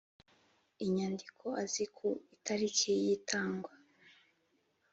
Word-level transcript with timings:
inyandiko 0.85 1.45
azi 1.63 1.83
ku 1.95 2.07
itariki 2.37 2.89
y 3.03 3.07
itangwa 3.17 3.73